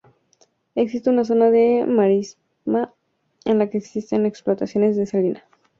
Existe 0.73 1.11
una 1.11 1.23
zona 1.25 1.51
de 1.51 1.85
marisma 1.85 2.91
en 3.45 3.59
la 3.59 3.69
que 3.69 3.77
existen 3.77 4.25
explotaciones 4.25 4.97
de 4.97 5.05
salinas. 5.05 5.43